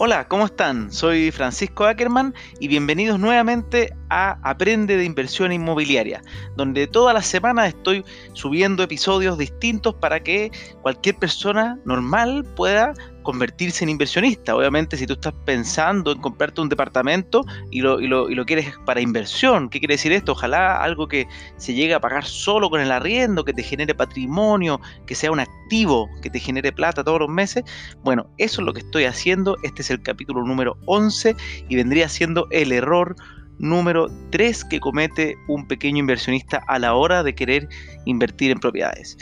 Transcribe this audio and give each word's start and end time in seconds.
Hola, 0.00 0.28
¿cómo 0.28 0.46
están? 0.46 0.92
Soy 0.92 1.32
Francisco 1.32 1.84
Ackerman 1.84 2.32
y 2.60 2.68
bienvenidos 2.68 3.18
nuevamente 3.18 3.92
a 4.10 4.38
Aprende 4.48 4.96
de 4.96 5.04
Inversión 5.04 5.50
Inmobiliaria, 5.50 6.22
donde 6.56 6.86
todas 6.86 7.12
las 7.12 7.26
semanas 7.26 7.66
estoy 7.66 8.04
subiendo 8.32 8.84
episodios 8.84 9.36
distintos 9.36 9.96
para 9.96 10.20
que 10.20 10.52
cualquier 10.82 11.16
persona 11.16 11.80
normal 11.84 12.44
pueda 12.54 12.94
convertirse 13.28 13.84
en 13.84 13.90
inversionista. 13.90 14.56
Obviamente, 14.56 14.96
si 14.96 15.06
tú 15.06 15.12
estás 15.12 15.34
pensando 15.44 16.12
en 16.12 16.18
comprarte 16.18 16.62
un 16.62 16.70
departamento 16.70 17.44
y 17.70 17.82
lo, 17.82 18.00
y 18.00 18.06
lo, 18.06 18.30
y 18.30 18.34
lo 18.34 18.46
quieres 18.46 18.72
para 18.86 19.02
inversión, 19.02 19.68
¿qué 19.68 19.80
quiere 19.80 19.96
decir 19.96 20.12
esto? 20.12 20.32
Ojalá 20.32 20.82
algo 20.82 21.08
que 21.08 21.28
se 21.58 21.74
llegue 21.74 21.92
a 21.92 22.00
pagar 22.00 22.24
solo 22.24 22.70
con 22.70 22.80
el 22.80 22.90
arriendo, 22.90 23.44
que 23.44 23.52
te 23.52 23.62
genere 23.62 23.94
patrimonio, 23.94 24.80
que 25.04 25.14
sea 25.14 25.30
un 25.30 25.40
activo, 25.40 26.08
que 26.22 26.30
te 26.30 26.40
genere 26.40 26.72
plata 26.72 27.04
todos 27.04 27.20
los 27.20 27.28
meses. 27.28 27.64
Bueno, 28.02 28.30
eso 28.38 28.62
es 28.62 28.64
lo 28.64 28.72
que 28.72 28.80
estoy 28.80 29.04
haciendo. 29.04 29.58
Este 29.62 29.82
es 29.82 29.90
el 29.90 30.00
capítulo 30.00 30.42
número 30.42 30.78
11 30.86 31.36
y 31.68 31.76
vendría 31.76 32.08
siendo 32.08 32.48
el 32.50 32.72
error 32.72 33.14
número 33.58 34.06
3 34.30 34.64
que 34.64 34.80
comete 34.80 35.36
un 35.48 35.68
pequeño 35.68 35.98
inversionista 35.98 36.62
a 36.66 36.78
la 36.78 36.94
hora 36.94 37.22
de 37.22 37.34
querer 37.34 37.68
invertir 38.06 38.52
en 38.52 38.58
propiedades. 38.58 39.18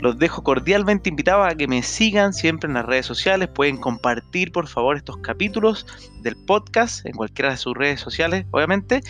Los 0.00 0.18
dejo 0.18 0.42
cordialmente 0.44 1.08
invitados 1.08 1.50
a 1.50 1.56
que 1.56 1.66
me 1.66 1.82
sigan 1.82 2.32
siempre 2.32 2.68
en 2.68 2.74
las 2.74 2.86
redes 2.86 3.06
sociales. 3.06 3.48
Pueden 3.48 3.78
compartir, 3.78 4.52
por 4.52 4.68
favor, 4.68 4.96
estos 4.96 5.16
capítulos 5.18 5.84
del 6.22 6.36
podcast 6.36 7.04
en 7.04 7.10
cualquiera 7.12 7.50
de 7.50 7.56
sus 7.56 7.76
redes 7.76 7.98
sociales, 8.00 8.46
obviamente. 8.52 9.00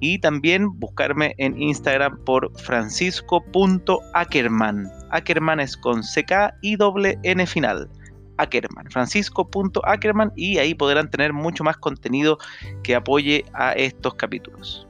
Y 0.00 0.20
también 0.20 0.70
buscarme 0.78 1.34
en 1.36 1.60
Instagram 1.60 2.24
por 2.24 2.50
francisco.ackerman. 2.58 4.90
Ackerman 5.10 5.60
es 5.60 5.76
con 5.76 6.00
CK 6.00 6.54
y 6.62 6.76
doble 6.76 7.18
N 7.22 7.46
final. 7.46 7.90
Ackerman, 8.38 8.90
francisco.ackerman 8.90 10.32
y 10.36 10.56
ahí 10.58 10.74
podrán 10.74 11.10
tener 11.10 11.34
mucho 11.34 11.64
más 11.64 11.76
contenido 11.76 12.38
que 12.82 12.94
apoye 12.94 13.44
a 13.52 13.72
estos 13.72 14.14
capítulos. 14.14 14.87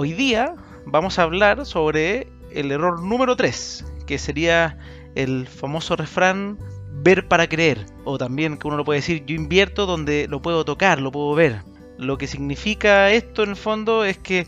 Hoy 0.00 0.12
día 0.12 0.54
vamos 0.86 1.18
a 1.18 1.24
hablar 1.24 1.66
sobre 1.66 2.28
el 2.52 2.70
error 2.70 3.02
número 3.02 3.34
3, 3.34 3.84
que 4.06 4.16
sería 4.16 4.78
el 5.16 5.48
famoso 5.48 5.96
refrán 5.96 6.56
ver 7.02 7.26
para 7.26 7.48
creer, 7.48 7.84
o 8.04 8.16
también 8.16 8.58
que 8.58 8.68
uno 8.68 8.76
lo 8.76 8.84
puede 8.84 9.00
decir 9.00 9.24
yo 9.26 9.34
invierto 9.34 9.86
donde 9.86 10.28
lo 10.28 10.40
puedo 10.40 10.64
tocar, 10.64 11.00
lo 11.00 11.10
puedo 11.10 11.34
ver. 11.34 11.62
Lo 11.98 12.16
que 12.16 12.28
significa 12.28 13.10
esto 13.10 13.42
en 13.42 13.50
el 13.50 13.56
fondo 13.56 14.04
es 14.04 14.18
que 14.18 14.46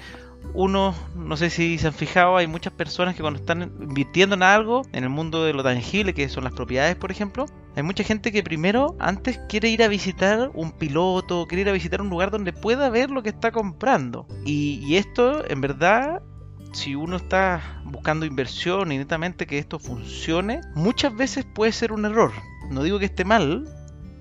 uno, 0.52 0.94
no 1.14 1.36
sé 1.36 1.50
si 1.50 1.78
se 1.78 1.86
han 1.86 1.94
fijado, 1.94 2.36
hay 2.36 2.46
muchas 2.46 2.72
personas 2.72 3.14
que 3.14 3.22
cuando 3.22 3.40
están 3.40 3.62
invirtiendo 3.80 4.34
en 4.34 4.42
algo, 4.42 4.82
en 4.92 5.04
el 5.04 5.10
mundo 5.10 5.44
de 5.44 5.52
lo 5.52 5.62
tangible, 5.62 6.14
que 6.14 6.28
son 6.28 6.44
las 6.44 6.52
propiedades, 6.52 6.96
por 6.96 7.10
ejemplo, 7.10 7.46
hay 7.76 7.84
mucha 7.84 8.02
gente 8.02 8.32
que 8.32 8.42
primero, 8.42 8.96
antes 8.98 9.38
quiere 9.48 9.68
ir 9.68 9.82
a 9.82 9.88
visitar 9.88 10.50
un 10.54 10.72
piloto, 10.72 11.46
quiere 11.46 11.62
ir 11.62 11.68
a 11.68 11.72
visitar 11.72 12.02
un 12.02 12.10
lugar 12.10 12.30
donde 12.30 12.52
pueda 12.52 12.90
ver 12.90 13.10
lo 13.10 13.22
que 13.22 13.28
está 13.28 13.52
comprando. 13.52 14.26
Y, 14.44 14.96
esto, 14.96 15.48
en 15.48 15.60
verdad, 15.60 16.22
si 16.72 16.96
uno 16.96 17.16
está 17.16 17.80
buscando 17.84 18.26
inversión 18.26 18.90
y 18.90 18.98
netamente 18.98 19.46
que 19.46 19.58
esto 19.58 19.78
funcione, 19.78 20.60
muchas 20.74 21.14
veces 21.14 21.44
puede 21.44 21.70
ser 21.72 21.92
un 21.92 22.04
error. 22.04 22.32
No 22.70 22.82
digo 22.82 22.98
que 22.98 23.04
esté 23.04 23.24
mal, 23.24 23.68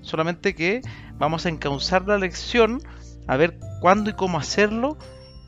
solamente 0.00 0.54
que 0.54 0.80
vamos 1.18 1.44
a 1.44 1.48
encauzar 1.48 2.06
la 2.06 2.18
lección 2.18 2.80
a 3.26 3.36
ver 3.36 3.58
cuándo 3.80 4.10
y 4.10 4.14
cómo 4.14 4.38
hacerlo 4.38 4.96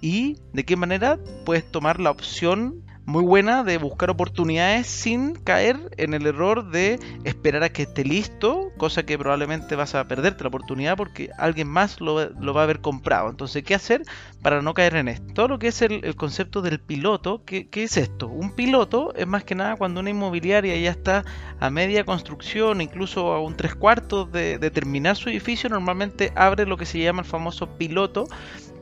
y 0.03 0.37
de 0.53 0.65
qué 0.65 0.77
manera 0.77 1.19
puedes 1.47 1.65
tomar 1.71 2.01
la 2.01 2.11
opción 2.11 2.83
muy 3.05 3.25
buena 3.25 3.65
de 3.65 3.79
buscar 3.79 4.11
oportunidades 4.11 4.87
sin 4.87 5.35
caer 5.35 5.77
en 5.97 6.15
el 6.15 6.27
error 6.27 6.71
de 6.71 7.01
esperar 7.25 7.65
a 7.65 7.69
que 7.71 7.83
esté 7.83 8.05
listo, 8.05 8.71
cosa 8.77 9.05
que 9.05 9.19
probablemente 9.19 9.75
vas 9.75 9.95
a 9.95 10.07
perderte 10.07 10.45
la 10.45 10.49
oportunidad 10.49 10.97
porque 10.97 11.31
alguien 11.37 11.69
más 11.69 12.01
lo, 12.01 12.15
va 12.15 12.61
a 12.61 12.65
haber 12.65 12.81
comprado. 12.81 13.29
Entonces, 13.29 13.65
¿qué 13.65 13.75
hacer 13.75 14.03
para 14.41 14.63
no 14.63 14.73
caer 14.73 14.97
en 14.97 15.09
esto? 15.09 15.35
Todo 15.35 15.49
lo 15.49 15.59
que 15.59 15.69
es 15.69 15.83
el, 15.83 16.15
concepto 16.15 16.63
del 16.63 16.79
piloto, 16.79 17.43
¿qué, 17.45 17.69
es 17.73 17.97
esto? 17.97 18.29
Un 18.29 18.55
piloto 18.55 19.13
es 19.17 19.27
más 19.27 19.43
que 19.43 19.57
nada 19.57 19.77
cuando 19.77 20.01
una 20.01 20.11
inmobiliaria 20.11 20.77
ya 20.77 20.91
está 20.91 21.25
a 21.59 21.71
media 21.71 22.05
construcción, 22.05 22.81
incluso 22.81 23.33
a 23.33 23.41
un 23.41 23.57
tres 23.57 23.75
cuartos 23.75 24.31
de, 24.31 24.59
de 24.59 24.71
terminar 24.71 25.17
su 25.17 25.29
edificio, 25.29 25.69
normalmente 25.69 26.33
abre 26.37 26.67
lo 26.67 26.77
que 26.77 26.87
se 26.87 27.01
llama 27.01 27.23
el 27.23 27.29
famoso 27.29 27.77
piloto 27.77 28.27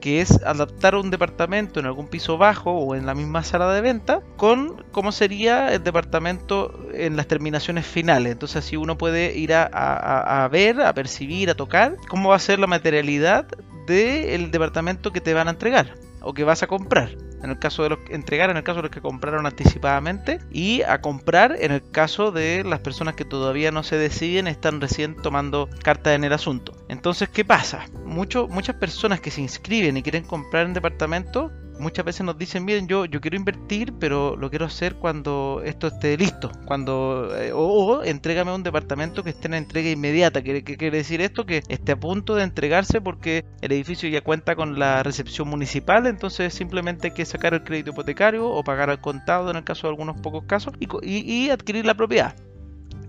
que 0.00 0.20
es 0.20 0.42
adaptar 0.42 0.94
un 0.94 1.10
departamento 1.10 1.80
en 1.80 1.86
algún 1.86 2.08
piso 2.08 2.38
bajo 2.38 2.72
o 2.72 2.94
en 2.94 3.06
la 3.06 3.14
misma 3.14 3.44
sala 3.44 3.72
de 3.72 3.80
venta 3.80 4.20
con 4.36 4.84
cómo 4.92 5.12
sería 5.12 5.72
el 5.72 5.82
departamento 5.82 6.88
en 6.92 7.16
las 7.16 7.26
terminaciones 7.26 7.86
finales. 7.86 8.32
Entonces 8.32 8.64
así 8.64 8.76
uno 8.76 8.98
puede 8.98 9.36
ir 9.36 9.52
a, 9.54 10.48
ver, 10.50 10.80
a 10.80 10.94
percibir, 10.94 11.50
a 11.50 11.54
tocar 11.54 11.96
cómo 12.08 12.30
va 12.30 12.36
a 12.36 12.40
ser 12.40 12.58
la 12.58 12.66
materialidad 12.66 13.46
del 13.86 14.50
departamento 14.50 15.12
que 15.12 15.20
te 15.20 15.34
van 15.34 15.48
a 15.48 15.52
entregar 15.52 15.94
o 16.22 16.32
que 16.32 16.44
vas 16.44 16.62
a 16.62 16.66
comprar 16.66 17.16
en 17.42 17.50
el 17.50 17.58
caso 17.58 17.82
de 17.82 17.90
los 17.90 17.98
que 18.00 18.14
entregar 18.14 18.50
en 18.50 18.56
el 18.56 18.62
caso 18.62 18.78
de 18.78 18.82
los 18.82 18.90
que 18.90 19.00
compraron 19.00 19.46
anticipadamente 19.46 20.40
y 20.50 20.82
a 20.82 21.00
comprar 21.00 21.56
en 21.58 21.72
el 21.72 21.82
caso 21.90 22.32
de 22.32 22.64
las 22.64 22.80
personas 22.80 23.14
que 23.14 23.24
todavía 23.24 23.70
no 23.70 23.82
se 23.82 23.96
deciden 23.96 24.46
están 24.46 24.80
recién 24.80 25.16
tomando 25.16 25.68
carta 25.82 26.14
en 26.14 26.24
el 26.24 26.32
asunto. 26.32 26.76
Entonces 26.88 27.28
qué 27.28 27.44
pasa 27.44 27.86
muchas 28.04 28.76
personas 28.76 29.20
que 29.20 29.30
se 29.30 29.40
inscriben 29.40 29.96
y 29.96 30.02
quieren 30.02 30.24
comprar 30.24 30.66
en 30.66 30.74
departamento 30.74 31.50
muchas 31.80 32.04
veces 32.04 32.24
nos 32.24 32.38
dicen, 32.38 32.64
miren, 32.64 32.86
yo, 32.86 33.06
yo 33.06 33.20
quiero 33.20 33.36
invertir, 33.36 33.92
pero 33.98 34.36
lo 34.36 34.50
quiero 34.50 34.66
hacer 34.66 34.96
cuando 34.96 35.62
esto 35.64 35.88
esté 35.88 36.16
listo, 36.16 36.52
cuando 36.66 37.36
eh, 37.36 37.52
o, 37.54 38.02
entrégame 38.04 38.54
un 38.54 38.62
departamento 38.62 39.24
que 39.24 39.30
esté 39.30 39.48
en 39.48 39.54
entrega 39.54 39.90
inmediata. 39.90 40.42
¿Qué, 40.42 40.62
quiere 40.62 40.98
decir 40.98 41.20
esto? 41.20 41.46
Que 41.46 41.62
esté 41.68 41.92
a 41.92 41.96
punto 42.00 42.34
de 42.34 42.44
entregarse 42.44 43.00
porque 43.00 43.44
el 43.60 43.72
edificio 43.72 44.08
ya 44.08 44.20
cuenta 44.20 44.54
con 44.54 44.78
la 44.78 45.02
recepción 45.02 45.48
municipal, 45.48 46.06
entonces 46.06 46.54
simplemente 46.54 47.08
hay 47.08 47.14
que 47.14 47.24
sacar 47.24 47.54
el 47.54 47.64
crédito 47.64 47.90
hipotecario 47.90 48.48
o 48.48 48.62
pagar 48.62 48.90
al 48.90 49.00
contado 49.00 49.50
en 49.50 49.56
el 49.56 49.64
caso 49.64 49.86
de 49.86 49.92
algunos 49.92 50.20
pocos 50.20 50.44
casos 50.44 50.74
y, 50.78 50.88
y, 51.02 51.50
adquirir 51.50 51.86
la 51.86 51.94
propiedad. 51.94 52.34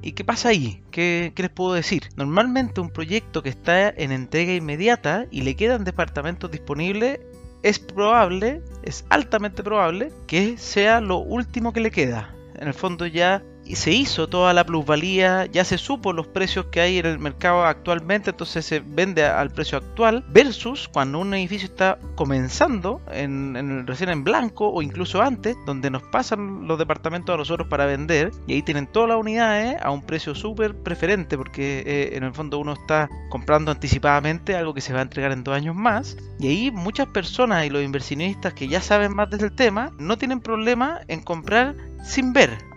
¿Y 0.03 0.13
qué 0.13 0.23
pasa 0.23 0.49
ahí? 0.49 0.81
¿Qué, 0.89 1.31
¿Qué, 1.35 1.43
les 1.43 1.51
puedo 1.51 1.73
decir? 1.73 2.09
Normalmente 2.15 2.81
un 2.81 2.89
proyecto 2.89 3.43
que 3.43 3.49
está 3.49 3.89
en 3.89 4.11
entrega 4.11 4.53
inmediata 4.53 5.27
y 5.29 5.41
le 5.41 5.55
quedan 5.55 5.83
departamentos 5.83 6.49
disponibles 6.49 7.19
es 7.63 7.79
probable, 7.79 8.61
es 8.83 9.05
altamente 9.09 9.63
probable, 9.63 10.11
que 10.27 10.57
sea 10.57 11.01
lo 11.01 11.17
último 11.17 11.73
que 11.73 11.81
le 11.81 11.91
queda. 11.91 12.33
En 12.55 12.67
el 12.67 12.73
fondo 12.73 13.05
ya 13.05 13.43
se 13.75 13.91
hizo 13.91 14.27
toda 14.27 14.53
la 14.53 14.65
plusvalía, 14.65 15.45
ya 15.45 15.63
se 15.63 15.77
supo 15.77 16.13
los 16.13 16.27
precios 16.27 16.65
que 16.65 16.81
hay 16.81 16.97
en 16.97 17.05
el 17.05 17.19
mercado 17.19 17.63
actualmente, 17.63 18.31
entonces 18.31 18.65
se 18.65 18.79
vende 18.79 19.25
al 19.25 19.49
precio 19.49 19.77
actual, 19.77 20.23
versus 20.29 20.87
cuando 20.87 21.19
un 21.19 21.33
edificio 21.33 21.67
está 21.67 21.97
comenzando 22.15 23.01
en, 23.11 23.87
recién 23.87 24.09
en 24.09 24.23
blanco 24.23 24.69
o 24.69 24.81
incluso 24.81 25.21
antes, 25.21 25.55
donde 25.65 25.89
nos 25.89 26.03
pasan 26.03 26.67
los 26.67 26.77
departamentos 26.77 27.33
a 27.33 27.37
nosotros 27.37 27.67
para 27.67 27.85
vender 27.85 28.31
y 28.47 28.53
ahí 28.53 28.61
tienen 28.61 28.87
todas 28.87 29.09
las 29.09 29.17
unidades 29.17 29.77
a 29.81 29.91
un 29.91 30.01
precio 30.01 30.35
súper 30.35 30.75
preferente, 30.75 31.37
porque 31.37 31.83
eh, 31.85 32.17
en 32.17 32.23
el 32.23 32.33
fondo 32.33 32.59
uno 32.59 32.73
está 32.73 33.09
comprando 33.29 33.71
anticipadamente 33.71 34.55
algo 34.55 34.73
que 34.73 34.81
se 34.81 34.93
va 34.93 34.99
a 34.99 35.03
entregar 35.03 35.31
en 35.31 35.43
dos 35.43 35.55
años 35.55 35.75
más, 35.75 36.17
y 36.39 36.47
ahí 36.47 36.71
muchas 36.71 37.07
personas 37.07 37.65
y 37.65 37.69
los 37.69 37.83
inversionistas 37.83 38.53
que 38.53 38.67
ya 38.67 38.81
saben 38.81 39.15
más 39.15 39.29
del 39.29 39.53
tema 39.55 39.91
no 39.97 40.17
tienen 40.17 40.41
problema 40.41 41.01
en 41.07 41.21
comprar 41.21 41.75
sin 42.03 42.33
ver 42.33 42.70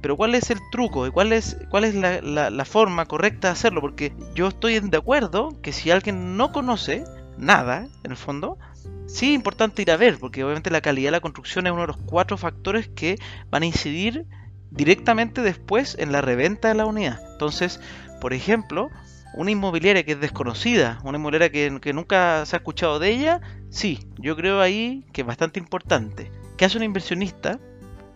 pero 0.00 0.16
¿cuál 0.16 0.34
es 0.34 0.50
el 0.50 0.58
truco 0.70 1.06
y 1.06 1.10
cuál 1.10 1.32
es, 1.32 1.56
cuál 1.70 1.84
es 1.84 1.94
la, 1.94 2.64
forma 2.64 3.06
correcta 3.06 3.48
de 3.48 3.52
hacerlo? 3.52 3.80
Porque 3.80 4.12
yo 4.34 4.48
estoy 4.48 4.78
de 4.78 4.96
acuerdo 4.96 5.60
que 5.62 5.72
si 5.72 5.90
alguien 5.90 6.36
no 6.36 6.52
conoce 6.52 7.04
nada, 7.36 7.86
en 8.04 8.10
el 8.10 8.16
fondo, 8.16 8.58
sí 9.06 9.30
es 9.30 9.34
importante 9.34 9.82
ir 9.82 9.90
a 9.90 9.96
ver, 9.96 10.18
porque 10.18 10.44
obviamente 10.44 10.70
la 10.70 10.80
calidad 10.80 11.08
de 11.08 11.12
la 11.12 11.20
construcción 11.20 11.66
es 11.66 11.72
uno 11.72 11.82
de 11.82 11.88
los 11.88 11.96
cuatro 11.96 12.36
factores 12.36 12.88
que 12.88 13.18
van 13.50 13.62
a 13.62 13.66
incidir 13.66 14.26
directamente 14.70 15.42
después 15.42 15.96
en 15.98 16.12
la 16.12 16.20
reventa 16.20 16.68
de 16.68 16.74
la 16.74 16.86
unidad. 16.86 17.20
Entonces, 17.32 17.80
por 18.20 18.32
ejemplo, 18.32 18.90
una 19.34 19.50
inmobiliaria 19.50 20.04
que 20.04 20.12
es 20.12 20.20
desconocida, 20.20 21.00
una 21.04 21.18
inmobiliaria 21.18 21.50
que, 21.50 21.92
nunca 21.92 22.44
se 22.46 22.56
ha 22.56 22.58
escuchado 22.58 22.98
de 22.98 23.10
ella, 23.10 23.40
sí, 23.70 24.06
yo 24.18 24.36
creo 24.36 24.60
ahí 24.60 25.04
que 25.12 25.22
es 25.22 25.26
bastante 25.26 25.58
importante. 25.58 26.30
¿Qué 26.56 26.64
hace 26.64 26.76
un 26.76 26.84
inversionista 26.84 27.58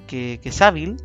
que, 0.06 0.40
que 0.42 0.48
es 0.48 0.62
hábil? 0.62 0.96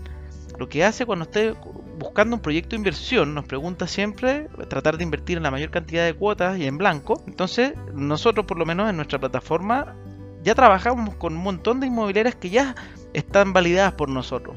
Lo 0.57 0.69
que 0.69 0.83
hace 0.83 1.06
cuando 1.06 1.25
esté 1.25 1.54
buscando 2.00 2.36
un 2.36 2.42
proyecto 2.42 2.71
de 2.71 2.77
inversión, 2.77 3.33
nos 3.33 3.45
pregunta 3.45 3.88
siempre 3.88 4.48
tratar 4.69 4.98
de 4.98 5.04
invertir 5.04 5.38
en 5.38 5.44
la 5.44 5.51
mayor 5.51 5.69
cantidad 5.69 6.06
de 6.06 6.13
cuotas 6.13 6.57
y 6.57 6.65
en 6.65 6.77
blanco. 6.77 7.24
Entonces, 7.27 7.74
nosotros 7.94 8.45
por 8.45 8.57
lo 8.57 8.65
menos 8.65 8.89
en 8.89 8.95
nuestra 8.95 9.19
plataforma 9.19 9.95
ya 10.44 10.56
trabajamos 10.56 11.15
con 11.15 11.36
un 11.36 11.44
montón 11.44 11.80
de 11.80 11.88
inmobiliarias 11.88 12.36
que 12.36 12.50
ya 12.50 12.75
están 13.13 13.54
validadas 13.54 13.94
por 13.94 14.09
nosotros. 14.09 14.56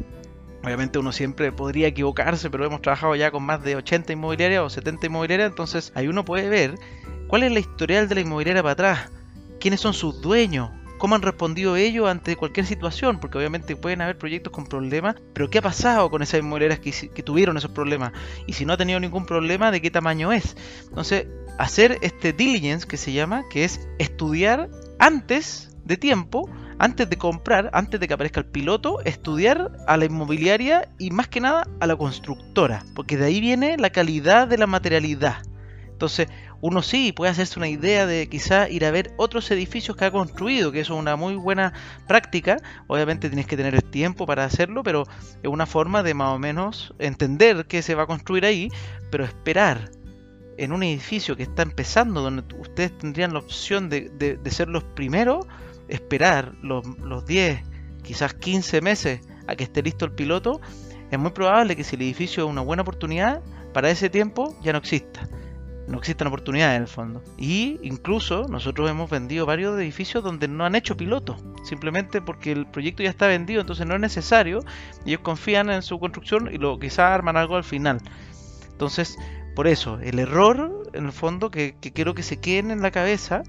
Obviamente 0.63 0.99
uno 0.99 1.11
siempre 1.11 1.53
podría 1.53 1.89
equivocarse, 1.89 2.51
pero 2.51 2.67
hemos 2.67 2.83
trabajado 2.83 3.15
ya 3.15 3.31
con 3.31 3.43
más 3.43 3.63
de 3.63 3.77
80 3.77 4.13
inmobiliarias 4.13 4.63
o 4.63 4.69
70 4.69 5.07
inmobiliarias, 5.07 5.51
entonces 5.51 5.93
ahí 5.95 6.07
uno 6.07 6.25
puede 6.25 6.49
ver 6.49 6.75
cuál 7.29 7.45
es 7.45 7.53
la 7.53 7.61
historial 7.61 8.09
de 8.09 8.17
la 8.17 8.21
inmobiliaria 8.21 8.63
para 8.63 8.73
atrás, 8.73 9.11
quiénes 9.59 9.81
son 9.81 9.95
sus 9.95 10.21
dueños, 10.21 10.71
cómo 11.01 11.15
han 11.17 11.23
respondido 11.23 11.77
ellos 11.77 12.09
ante 12.09 12.37
cualquier 12.37 12.67
situación, 12.67 13.19
porque 13.19 13.39
obviamente 13.39 13.75
pueden 13.75 14.03
haber 14.03 14.19
proyectos 14.19 14.53
con 14.53 14.67
problemas, 14.67 15.17
pero 15.33 15.49
¿qué 15.49 15.59
ha 15.59 15.63
pasado 15.63 16.11
con 16.11 16.23
esas 16.23 16.41
inmobiliarias 16.41 16.79
que, 16.79 17.23
tuvieron 17.23 17.57
esos 17.57 17.73
problemas? 17.73 18.13
Y 18.47 18.53
si 18.53 18.67
no 18.67 18.75
ha 18.75 18.77
tenido 18.77 19.01
ningún 19.01 19.25
problema, 19.25 19.73
¿de 19.73 19.81
qué 19.81 19.91
tamaño 19.91 20.31
es? 20.31 20.57
Entonces, 20.89 21.27
hacer 21.59 21.99
este 22.03 22.33
diligence 22.35 22.87
que 22.87 22.99
se 22.99 23.13
llama, 23.13 23.45
que 23.51 23.65
es 23.65 23.89
estudiar 23.99 24.69
antes 24.99 25.75
de 25.85 25.97
tiempo, 25.97 26.49
antes 26.79 27.09
de 27.09 27.17
comprar, 27.17 27.71
antes 27.73 27.99
de 27.99 28.07
que 28.07 28.15
aparezca 28.15 28.41
el 28.41 28.47
piloto, 28.47 29.01
estudiar 29.05 29.73
a 29.87 29.97
la 29.97 30.05
inmobiliaria 30.05 30.91
y 30.99 31.11
más 31.11 31.29
que 31.29 31.41
nada 31.41 31.67
a 31.81 31.87
la 31.87 31.97
constructora, 31.97 32.85
porque 32.95 33.17
de 33.17 33.25
ahí 33.25 33.41
viene 33.41 33.79
la 33.79 33.91
calidad 33.91 34.47
de 34.49 34.59
la 34.59 34.67
materialidad. 34.67 35.50
Entonces, 36.01 36.29
uno 36.63 36.81
sí 36.81 37.13
puede 37.13 37.31
hacerse 37.31 37.59
una 37.59 37.69
idea 37.69 38.07
de 38.07 38.27
quizá 38.27 38.71
ir 38.71 38.87
a 38.87 38.91
ver 38.91 39.13
otros 39.19 39.51
edificios 39.51 39.99
que 39.99 40.07
ha 40.07 40.11
construido, 40.11 40.73
que 40.73 40.81
eso 40.81 40.95
es 40.95 40.99
una 40.99 41.15
muy 41.15 41.35
buena 41.35 41.75
práctica. 42.09 42.57
Obviamente 42.87 43.29
tienes 43.29 43.47
que 43.47 43.59
tener 43.59 43.75
el 43.75 43.85
tiempo 43.85 44.25
para 44.25 44.47
hacerlo, 44.47 44.83
pero 44.83 45.05
es 45.43 45.51
una 45.51 45.67
forma 45.67 46.03
de 46.03 46.15
más 46.15 46.31
o 46.31 46.39
menos 46.39 46.95
entender 46.99 47.67
qué 47.67 47.83
se 47.83 47.95
va 47.95 48.05
a 48.05 48.07
construir 48.07 48.47
ahí, 48.47 48.71
pero 49.11 49.25
esperar 49.25 49.91
en 50.57 50.73
un 50.73 50.83
edificio 50.85 51.37
que 51.37 51.43
está 51.43 51.65
empezando, 51.65 52.23
donde 52.23 52.45
ustedes 52.59 52.97
tendrían 52.97 53.35
la 53.35 53.41
opción 53.41 53.91
de, 53.91 54.41
ser 54.47 54.71
los 54.71 54.85
primeros, 54.85 55.47
esperar 55.89 56.55
los, 56.63 56.83
los 57.01 57.27
10, 57.27 57.61
quizás 58.03 58.33
15 58.33 58.81
meses 58.81 59.21
a 59.47 59.55
que 59.55 59.65
esté 59.65 59.83
listo 59.83 60.07
el 60.07 60.13
piloto, 60.13 60.63
es 61.11 61.19
muy 61.19 61.33
probable 61.33 61.77
que 61.77 61.85
si 61.85 61.97
el 61.97 62.03
edificio 62.03 62.45
es 62.45 62.51
una 62.51 62.63
buena 62.63 62.81
oportunidad, 62.81 63.43
para 63.75 63.91
ese 63.91 64.09
tiempo 64.09 64.57
ya 64.63 64.73
no 64.73 64.79
exista 64.79 65.29
no 65.91 65.99
existen 65.99 66.29
oportunidades 66.29 66.77
en 66.77 66.83
el 66.83 66.89
fondo. 66.89 67.23
Y 67.37 67.79
incluso 67.83 68.47
nosotros 68.49 68.89
hemos 68.89 69.11
vendido 69.11 69.45
varios 69.45 69.79
edificios 69.79 70.23
donde 70.23 70.47
no 70.47 70.65
han 70.65 70.77
hecho 70.77 70.97
piloto, 70.97 71.37
simplemente 71.65 72.23
porque 72.23 72.53
el 72.53 72.67
proyecto 72.67 73.03
ya 73.03 73.11
está 73.11 73.27
vendido, 73.27 73.61
entonces 73.61 73.87
no 73.87 73.95
es 73.95 74.01
necesario. 74.01 74.61
Ellos 75.05 75.21
confían 75.21 75.69
en 75.69 75.83
su 75.83 75.99
construcción 75.99 76.49
y 76.53 76.59
lo 76.59 76.79
quizás 76.79 77.11
arman 77.11 77.37
algo 77.37 77.57
al 77.57 77.65
final. 77.65 77.99
Entonces, 78.71 79.19
por 79.57 79.67
eso, 79.67 79.99
el 80.01 80.21
error, 80.21 80.89
en 80.93 81.07
el 81.07 81.13
fondo, 81.13 81.51
que, 81.51 81.75
quiero 81.81 82.15
que 82.15 82.23
se 82.23 82.39
queden 82.39 82.71
en 82.71 82.83
la 82.83 82.93
cabeza, 82.93 83.43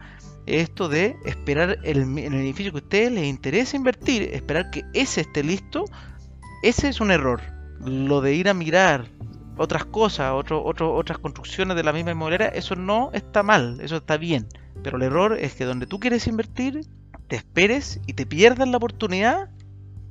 es 0.47 0.63
esto 0.63 0.89
de 0.89 1.15
esperar 1.25 1.77
el, 1.83 2.17
el 2.17 2.33
edificio 2.33 2.71
que 2.71 2.79
a 2.79 2.81
ustedes 2.81 3.11
les 3.11 3.25
interesa 3.25 3.77
invertir, 3.77 4.23
esperar 4.33 4.71
que 4.71 4.83
ese 4.93 5.21
esté 5.21 5.43
listo, 5.43 5.85
ese 6.63 6.89
es 6.89 7.01
un 7.01 7.11
error. 7.11 7.41
Lo 7.85 8.21
de 8.21 8.33
ir 8.33 8.49
a 8.49 8.53
mirar 8.55 9.05
otras 9.57 9.85
cosas, 9.85 10.31
otro, 10.33 10.63
otras 10.63 11.17
construcciones 11.19 11.75
de 11.75 11.83
la 11.83 11.93
misma 11.93 12.11
inmobiliaria, 12.11 12.47
eso 12.47 12.75
no 12.75 13.11
está 13.13 13.43
mal, 13.43 13.79
eso 13.81 13.97
está 13.97 14.17
bien. 14.17 14.47
Pero 14.83 14.97
el 14.97 15.03
error 15.03 15.37
es 15.39 15.53
que 15.55 15.65
donde 15.65 15.87
tú 15.87 15.99
quieres 15.99 16.27
invertir, 16.27 16.81
te 17.27 17.35
esperes 17.35 17.99
y 18.07 18.13
te 18.13 18.25
pierdas 18.25 18.67
la 18.67 18.77
oportunidad 18.77 19.49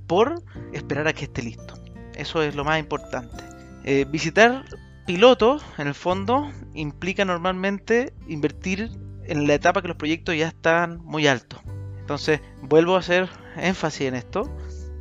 por 0.07 0.43
esperar 0.73 1.09
a 1.09 1.13
que 1.13 1.25
esté 1.25 1.43
listo. 1.43 1.75
Eso 2.15 2.43
es 2.43 2.55
lo 2.55 2.65
más 2.65 2.79
importante. 2.79 3.45
Eh, 3.85 4.07
visitar 4.11 4.65
pilotos, 5.07 5.65
en 5.79 5.89
el 5.89 5.95
fondo, 5.95 6.51
implica 6.75 7.25
normalmente 7.25 8.13
invertir 8.29 8.91
en 9.25 9.47
la 9.47 9.55
etapa 9.55 9.83
que 9.83 9.89
los 9.89 9.97
proyectos 9.97 10.37
ya 10.37 10.49
están 10.49 10.99
muy 11.05 11.27
altos. 11.27 11.61
Entonces, 12.01 12.41
vuelvo 12.63 12.97
a 12.97 12.99
hacer 12.99 13.29
énfasis 13.57 14.09
en 14.09 14.15
esto 14.17 14.51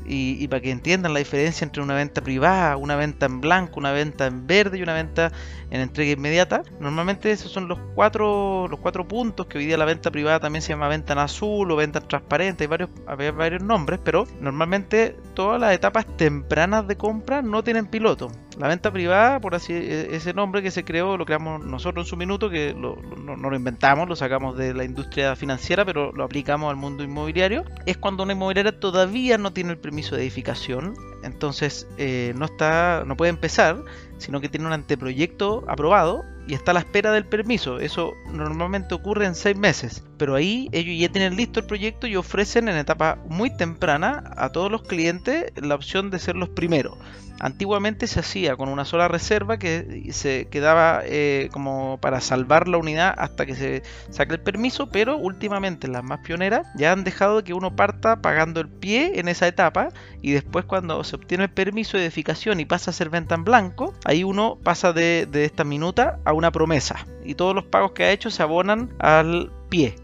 y, 0.06 0.48
para 0.48 0.62
que 0.62 0.72
entiendan 0.72 1.14
la 1.14 1.20
diferencia 1.20 1.66
entre 1.66 1.84
una 1.84 1.94
venta 1.94 2.22
privada, 2.22 2.78
una 2.78 2.96
venta 2.96 3.28
en 3.28 3.42
blanco, 3.42 3.80
una 3.80 3.92
venta 3.92 4.26
en 4.26 4.48
verde 4.48 4.80
y 4.80 4.82
una 4.82 4.94
venta 4.94 5.32
en 5.70 5.82
entrega 5.82 6.12
inmediata. 6.14 6.64
Normalmente 6.80 7.32
esos 7.32 7.52
son 7.52 7.68
los 7.68 7.80
cuatro, 7.94 8.68
los 8.68 8.80
cuatro 8.80 9.08
puntos 9.08 9.46
que 9.46 9.60
hoy 9.60 9.66
día 9.66 9.78
la 9.78 9.86
venta 9.86 10.10
privada 10.10 10.40
también 10.40 10.62
se 10.62 10.70
llama 10.70 10.88
venta 10.88 11.14
en 11.14 11.20
azul 11.20 11.70
o 11.72 11.76
venta 11.76 12.00
en 12.00 12.08
transparente, 12.08 12.64
hay 12.64 12.68
varios, 12.68 12.90
hay 13.06 13.32
varios 13.32 13.62
nombres, 13.62 14.00
pero 14.04 14.26
normalmente 14.42 15.16
todas 15.36 15.62
las 15.62 15.74
etapas 15.74 16.06
tempranas 16.18 16.88
de 16.88 16.98
compra 16.98 17.42
no 17.42 17.64
tienen 17.64 17.86
piloto. 17.86 18.32
La 18.60 18.68
venta 18.68 18.92
privada, 18.92 19.40
por 19.40 19.56
así 19.56 19.72
e, 19.72 20.16
ese 20.18 20.34
nombre 20.34 20.62
que 20.62 20.70
se 20.70 20.84
creó, 20.84 21.16
lo 21.16 21.26
creamos 21.26 21.66
nosotros 21.66 22.06
en 22.06 22.10
su 22.10 22.18
minuto, 22.18 22.50
que 22.50 22.74
no, 22.74 22.98
lo 22.98 23.56
inventamos, 23.56 24.10
lo 24.10 24.18
sacamos 24.18 24.58
de 24.58 24.74
la 24.74 24.84
industria 24.84 25.38
financiera, 25.38 25.86
pero 25.86 26.12
lo 26.12 26.26
aplicamos 26.26 26.70
al 26.70 26.76
mundo 26.76 27.02
inmobiliario, 27.02 27.64
es 27.86 27.98
cuando 27.98 28.24
una 28.24 28.34
inmobiliaria 28.34 28.78
todavía 28.78 29.38
no 29.38 29.54
tiene 29.54 29.72
el 29.72 29.78
permiso 29.78 30.18
de 30.18 30.24
edificación, 30.24 30.94
entonces 31.24 31.88
eh, 31.98 32.34
no 32.36 32.46
está, 32.46 33.04
no 33.06 33.18
puede 33.18 33.30
empezar, 33.30 33.84
sino 34.18 34.42
que 34.42 34.50
tiene 34.50 34.68
un 34.68 34.74
anteproyecto 34.74 35.64
aprobado 35.68 36.24
y 36.48 36.54
está 36.54 36.72
a 36.72 36.74
la 36.74 36.80
espera 36.80 37.12
del 37.12 37.26
permiso. 37.26 37.80
Eso 37.80 38.14
normalmente 38.32 38.96
ocurre 38.96 39.26
en 39.26 39.36
seis 39.36 39.56
meses, 39.56 40.04
pero 40.18 40.36
ahí 40.36 40.68
ellos 40.72 41.00
ya 41.00 41.12
tienen 41.12 41.36
listo 41.36 41.60
el 41.60 41.68
proyecto 41.68 42.08
y 42.08 42.16
ofrecen 42.16 42.68
en 42.68 42.76
etapa 42.76 43.20
muy 43.28 43.56
temprana 43.56 44.24
a 44.36 44.50
todos 44.50 44.72
los 44.72 44.82
clientes 44.82 45.52
la 45.56 45.76
opción 45.76 46.10
de 46.10 46.20
ser 46.20 46.36
los 46.36 46.50
primeros. 46.50 46.98
Antiguamente 47.40 48.08
se 48.08 48.20
hacía 48.20 48.58
con 48.58 48.68
una 48.68 48.84
sola 48.84 49.08
reserva 49.08 49.58
que 49.58 50.10
se 50.12 50.48
quedaba 50.50 51.02
eh, 51.06 51.48
como 51.54 51.98
para 52.02 52.20
salvar 52.20 52.68
la 52.68 52.78
unidad 52.78 53.16
hasta 53.18 53.46
que 53.46 53.56
se 53.56 53.84
saque 54.10 54.34
el 54.34 54.42
permiso, 54.42 54.90
pero 54.90 55.18
últimamente 55.18 55.88
las 55.88 56.04
más 56.04 56.20
pioneras 56.20 56.68
ya 56.76 56.92
han 56.92 57.06
dejado 57.06 57.44
que 57.44 57.54
uno 57.54 57.78
parta 57.78 58.22
pagando 58.22 58.60
el 58.60 58.68
pie 58.68 59.20
en 59.20 59.30
esa 59.30 59.48
etapa 59.48 59.90
y 60.22 60.32
después 60.32 60.66
cuando 60.66 61.02
se 61.10 61.16
obtiene 61.16 61.46
el 61.46 61.50
permiso 61.50 61.98
de 61.98 62.06
edificación 62.06 62.60
y 62.60 62.66
pasa 62.66 62.92
a 62.92 62.94
ser 62.94 63.10
venta 63.10 63.36
en 63.36 63.44
blanco, 63.44 63.94
ahí 64.06 64.24
uno 64.24 64.58
pasa 64.64 64.94
de, 64.94 65.28
de 65.30 65.46
esta 65.46 65.64
minuta 65.64 66.20
a 66.26 66.34
una 66.34 66.52
promesa 66.52 67.06
y 67.24 67.36
todos 67.36 67.54
los 67.54 67.66
pagos 67.66 67.92
que 67.92 68.04
ha 68.04 68.12
hecho 68.12 68.32
se 68.32 68.44
abonan 68.44 68.94
al 69.00 69.52
pie, 69.70 69.96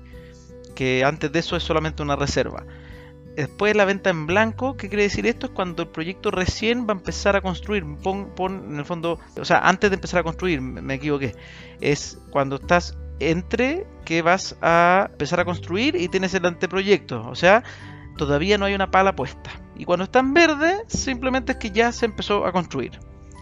que 0.75 1.03
antes 1.05 1.31
de 1.31 1.39
eso 1.39 1.55
es 1.55 1.63
solamente 1.63 2.03
una 2.03 2.15
reserva. 2.15 2.65
Después 3.35 3.75
la 3.75 3.83
venta 3.83 4.09
en 4.09 4.27
blanco, 4.27 4.77
¿qué 4.77 4.87
quiere 4.87 5.03
decir 5.03 5.27
esto? 5.27 5.47
Es 5.47 5.51
cuando 5.51 5.83
el 5.83 5.89
proyecto 5.89 6.31
recién 6.31 6.87
va 6.87 6.93
a 6.93 6.97
empezar 6.97 7.35
a 7.35 7.41
construir. 7.41 7.83
Pon, 8.01 8.29
pon 8.33 8.63
en 8.71 8.79
el 8.79 8.85
fondo, 8.85 9.19
o 9.37 9.45
sea, 9.45 9.59
antes 9.59 9.89
de 9.89 9.95
empezar 9.95 10.21
a 10.21 10.23
construir, 10.23 10.61
me, 10.61 10.93
equivoqué. 10.93 11.35
Es 11.81 12.17
cuando 12.29 12.55
estás 12.55 12.97
entre 13.19 13.85
que 14.05 14.21
vas 14.21 14.55
a 14.61 15.09
empezar 15.11 15.41
a 15.41 15.45
construir 15.45 15.97
y 15.97 16.07
tienes 16.07 16.33
el 16.33 16.45
anteproyecto. 16.45 17.27
O 17.27 17.35
sea, 17.35 17.63
todavía 18.17 18.57
no 18.57 18.65
hay 18.65 18.73
una 18.73 18.89
pala 18.89 19.17
puesta. 19.17 19.51
Y 19.75 19.85
cuando 19.85 20.05
está 20.05 20.19
en 20.19 20.33
verde, 20.33 20.83
simplemente 20.87 21.53
es 21.53 21.57
que 21.57 21.71
ya 21.71 21.91
se 21.91 22.05
empezó 22.05 22.45
a 22.45 22.51
construir. 22.51 22.99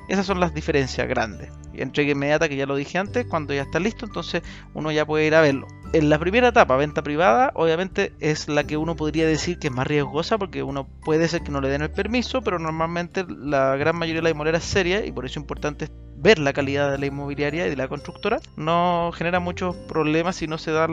Esas 0.07 0.25
son 0.25 0.39
las 0.39 0.53
diferencias 0.53 1.07
grandes. 1.07 1.51
Entrega 1.73 2.11
inmediata, 2.11 2.49
que 2.49 2.55
ya 2.55 2.65
lo 2.65 2.75
dije 2.75 2.97
antes, 2.97 3.25
cuando 3.25 3.53
ya 3.53 3.63
está 3.63 3.79
listo, 3.79 4.05
entonces 4.05 4.43
uno 4.73 4.91
ya 4.91 5.05
puede 5.05 5.25
ir 5.25 5.35
a 5.35 5.41
verlo. 5.41 5.67
En 5.93 6.09
la 6.09 6.19
primera 6.19 6.49
etapa, 6.49 6.75
venta 6.75 7.03
privada, 7.03 7.51
obviamente 7.55 8.13
es 8.19 8.47
la 8.47 8.63
que 8.63 8.77
uno 8.77 8.95
podría 8.95 9.27
decir 9.27 9.59
que 9.59 9.67
es 9.67 9.73
más 9.73 9.87
riesgosa 9.87 10.37
porque 10.37 10.63
uno 10.63 10.87
puede 11.03 11.27
ser 11.27 11.41
que 11.41 11.51
no 11.51 11.61
le 11.61 11.69
den 11.69 11.83
el 11.83 11.91
permiso, 11.91 12.41
pero 12.41 12.59
normalmente 12.59 13.25
la 13.27 13.75
gran 13.75 13.95
mayoría 13.95 14.19
de 14.19 14.23
la 14.23 14.29
inmobiliaria 14.31 14.57
es 14.57 14.63
seria 14.63 15.05
y 15.05 15.11
por 15.11 15.25
eso 15.25 15.33
es 15.33 15.43
importante 15.43 15.89
ver 16.15 16.39
la 16.39 16.53
calidad 16.53 16.91
de 16.91 16.97
la 16.97 17.05
inmobiliaria 17.05 17.67
y 17.67 17.69
de 17.69 17.75
la 17.75 17.87
constructora. 17.87 18.39
No 18.55 19.11
genera 19.13 19.39
muchos 19.39 19.75
problemas 19.75 20.37
si 20.37 20.47
no 20.47 20.57
se 20.57 20.71
da 20.71 20.85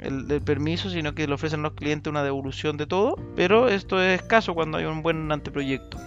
el, 0.00 0.30
el, 0.30 0.42
permiso, 0.42 0.88
sino 0.88 1.14
que 1.14 1.26
le 1.26 1.34
ofrecen 1.34 1.62
los 1.62 1.74
clientes 1.74 2.10
una 2.10 2.22
devolución 2.22 2.76
de 2.76 2.86
todo, 2.86 3.16
pero 3.36 3.68
esto 3.68 4.00
es 4.00 4.20
escaso 4.20 4.54
cuando 4.54 4.78
hay 4.78 4.84
un 4.84 5.02
buen 5.02 5.30
anteproyecto. 5.30 5.98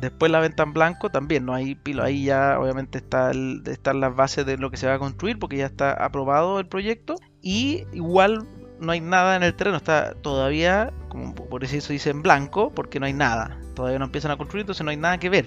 Después 0.00 0.30
la 0.30 0.40
venta 0.40 0.62
en 0.62 0.72
blanco 0.72 1.10
también, 1.10 1.44
no 1.44 1.54
hay 1.54 1.74
pilo, 1.74 2.04
ahí 2.04 2.24
ya 2.24 2.58
obviamente 2.58 2.98
está 2.98 3.32
están 3.66 4.00
las 4.00 4.14
bases 4.14 4.46
de 4.46 4.56
lo 4.56 4.70
que 4.70 4.76
se 4.76 4.86
va 4.86 4.94
a 4.94 4.98
construir 4.98 5.38
porque 5.38 5.56
ya 5.56 5.66
está 5.66 5.92
aprobado 5.92 6.60
el 6.60 6.66
proyecto 6.66 7.16
y 7.42 7.84
igual 7.92 8.46
no 8.80 8.92
hay 8.92 9.00
nada 9.00 9.36
en 9.36 9.42
el 9.42 9.54
terreno, 9.54 9.76
está 9.76 10.14
todavía, 10.14 10.92
como 11.08 11.34
por 11.34 11.64
eso 11.64 11.92
dice 11.92 12.10
en 12.10 12.22
blanco, 12.22 12.70
porque 12.70 13.00
no 13.00 13.06
hay 13.06 13.12
nada, 13.12 13.58
todavía 13.74 13.98
no 13.98 14.04
empiezan 14.04 14.30
a 14.30 14.36
construir, 14.36 14.62
entonces 14.62 14.84
no 14.84 14.90
hay 14.90 14.96
nada 14.96 15.18
que 15.18 15.30
ver. 15.30 15.46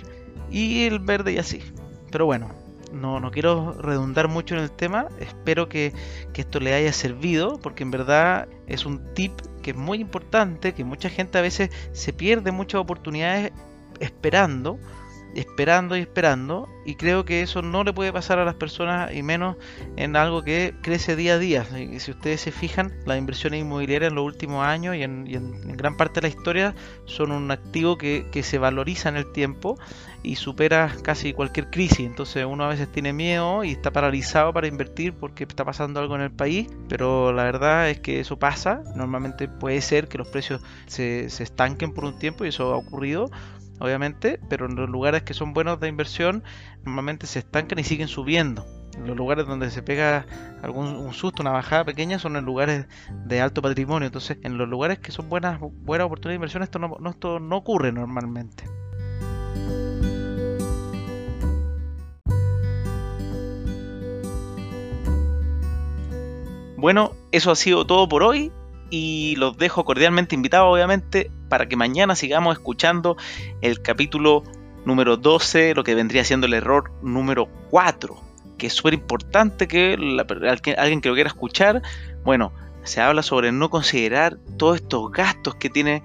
Y 0.50 0.84
el 0.84 1.00
verde 1.00 1.32
y 1.34 1.38
así. 1.38 1.62
Pero 2.12 2.26
bueno, 2.26 2.54
no, 2.92 3.22
no 3.22 3.32
quiero 3.32 3.74
redundar 3.80 4.28
mucho 4.28 4.56
en 4.56 4.64
el 4.64 4.72
tema, 4.72 5.08
espero 5.20 5.70
que, 5.70 5.94
que 6.34 6.42
esto 6.42 6.60
le 6.60 6.74
haya 6.74 6.92
servido, 6.92 7.58
porque 7.60 7.84
en 7.84 7.92
verdad 7.92 8.50
es 8.68 8.86
un 8.86 9.14
tip 9.14 9.32
que 9.64 9.72
es 9.72 9.78
muy 9.78 10.00
importante, 10.00 10.74
que 10.74 10.84
mucha 10.84 11.10
gente 11.10 11.38
a 11.38 11.42
veces 11.42 11.70
se 11.94 12.12
pierde 12.14 12.52
muchas 12.52 12.82
oportunidades 12.82 13.54
esperando, 14.02 14.80
esperando 15.36 15.96
y 15.96 16.02
esperando, 16.02 16.68
y 16.86 16.96
creo 16.96 17.26
que 17.26 17.42
eso 17.42 17.62
no 17.62 17.84
le 17.84 17.94
puede 17.94 18.12
pasar 18.12 18.40
a 18.40 18.46
las 18.46 18.56
personas 18.56 19.14
y 19.14 19.24
menos 19.24 19.56
en 19.96 20.16
algo 20.16 20.44
que 20.44 20.74
crece 20.82 21.16
día 21.16 21.36
a 21.36 21.38
día. 21.38 21.66
Si 22.00 22.12
ustedes 22.12 22.42
se 22.42 22.52
fijan, 22.52 22.94
las 23.06 23.18
inversiones 23.18 23.62
inmobiliarias 23.62 24.10
en 24.10 24.16
los 24.16 24.26
últimos 24.26 24.66
años 24.66 24.96
y 24.96 25.04
en, 25.04 25.24
gran 25.78 25.96
parte 25.96 26.20
de 26.20 26.28
la 26.28 26.34
historia 26.34 26.76
son 27.06 27.32
un 27.32 27.52
activo 27.52 27.98
que, 27.98 28.28
se 28.42 28.58
valoriza 28.58 29.10
en 29.10 29.18
el 29.18 29.32
tiempo 29.32 29.78
y 30.24 30.36
supera 30.36 30.94
casi 31.04 31.34
cualquier 31.34 31.70
crisis. 31.70 32.00
Entonces 32.00 32.46
uno 32.46 32.66
a 32.66 32.70
veces 32.70 32.92
tiene 32.92 33.14
miedo 33.14 33.64
y 33.64 33.72
está 33.72 33.92
paralizado 33.92 34.52
para 34.54 34.68
invertir 34.68 35.14
porque 35.14 35.44
está 35.44 35.64
pasando 35.64 36.00
algo 36.00 36.16
en 36.16 36.22
el 36.22 36.32
país, 36.32 36.68
pero 36.90 37.32
la 37.32 37.44
verdad 37.44 37.90
es 37.90 38.00
que 38.00 38.20
eso 38.20 38.38
pasa. 38.38 38.82
Normalmente 38.96 39.48
puede 39.48 39.82
ser 39.82 40.08
que 40.08 40.18
los 40.18 40.28
precios 40.28 40.62
se 40.88 41.26
estanquen 41.26 41.94
por 41.94 42.06
un 42.06 42.18
tiempo 42.18 42.44
y 42.44 42.50
eso 42.50 42.74
ha 42.74 42.78
ocurrido 42.78 43.30
obviamente, 43.82 44.40
pero 44.48 44.68
en 44.68 44.76
los 44.76 44.90
lugares 44.90 45.24
que 45.24 45.34
son 45.34 45.54
buenos 45.54 45.80
de 45.80 45.88
inversión 45.88 46.44
normalmente 46.86 47.28
se 47.28 47.40
estancan 47.40 47.80
y 47.80 47.84
siguen 47.84 48.08
subiendo. 48.08 48.66
Los 49.06 49.18
lugares 49.18 49.48
donde 49.48 49.72
se 49.72 49.82
pega 49.82 50.26
algún 50.62 51.12
susto, 51.14 51.42
una 51.42 51.52
bajada 51.52 51.86
pequeña, 51.86 52.20
son 52.20 52.36
en 52.36 52.46
lugares 52.46 52.86
de 53.26 53.42
alto 53.42 53.62
patrimonio. 53.62 54.06
Entonces, 54.06 54.38
en 54.44 54.58
los 54.58 54.68
lugares 54.68 55.00
que 55.00 55.12
son 55.12 55.30
buenas, 55.30 55.60
buenas 55.60 56.06
oportunidades 56.06 56.34
de 56.34 56.36
inversión, 56.36 56.64
esto 56.64 56.78
no, 56.78 56.98
esto 57.10 57.40
no 57.40 57.58
ocurre 57.58 57.92
normalmente. 57.92 58.66
Bueno, 66.78 67.12
eso 67.32 67.52
ha 67.52 67.56
sido 67.56 67.86
todo 67.86 68.10
por 68.10 68.24
hoy 68.24 68.52
y 68.92 69.36
los 69.38 69.58
dejo 69.58 69.84
cordialmente 69.86 70.36
invitados, 70.36 70.72
obviamente, 70.72 71.32
para 71.50 71.68
que 71.68 71.76
mañana 71.76 72.16
sigamos 72.16 72.58
escuchando 72.58 73.18
el 73.62 73.82
capítulo 73.82 74.44
número 74.86 75.18
12, 75.18 75.74
lo 75.74 75.84
que 75.84 75.96
vendría 75.96 76.24
siendo 76.24 76.46
el 76.46 76.54
error 76.54 76.92
número 77.02 77.48
4, 77.72 78.16
que 78.58 78.68
es 78.68 78.74
súper 78.74 78.94
importante 78.94 79.68
que 79.68 79.94
alguien 80.78 81.02
que 81.02 81.10
lo 81.10 81.16
quiera 81.16 81.30
escuchar, 81.30 81.82
bueno, 82.24 82.52
se 82.84 83.00
habla 83.00 83.24
sobre 83.24 83.52
no 83.52 83.70
considerar 83.70 84.38
todos 84.58 84.76
estos 84.78 85.12
gastos 85.12 85.56
que 85.56 85.70
tiene 85.70 86.04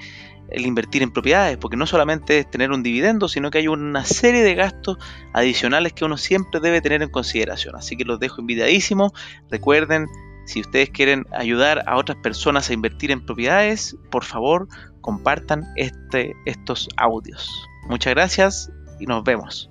el 0.49 0.65
invertir 0.65 1.03
en 1.03 1.11
propiedades, 1.11 1.57
porque 1.57 1.77
no 1.77 1.87
solamente 1.87 2.39
es 2.39 2.51
tener 2.51 2.71
un 2.71 2.85
dividendo, 2.85 3.29
sino 3.29 3.51
que 3.51 3.59
hay 3.59 3.69
una 3.69 4.05
serie 4.05 4.45
de 4.45 4.55
gastos 4.55 4.97
adicionales 5.33 5.93
que 5.93 6.05
uno 6.05 6.17
siempre 6.17 6.61
debe 6.61 6.81
tener 6.81 7.03
en 7.03 7.11
consideración. 7.11 7.75
Así 7.75 7.97
que 7.97 8.05
los 8.05 8.21
dejo 8.21 8.41
invitadísimos. 8.41 9.13
Recuerden 9.51 10.07
si 10.47 10.61
ustedes 10.61 10.91
quieren 10.91 11.27
ayudar 11.33 11.85
a 11.87 11.97
otras 11.97 12.19
personas 12.23 12.71
a 12.71 12.73
invertir 12.73 13.11
en 13.11 13.25
propiedades, 13.25 13.97
por 14.11 14.25
favor 14.25 14.69
compartan 15.01 15.65
este, 15.77 16.33
estos 16.47 16.89
audios. 16.97 17.51
Muchas 17.89 18.15
gracias 18.15 18.73
y 18.99 19.07
nos 19.07 19.23
vemos. 19.23 19.71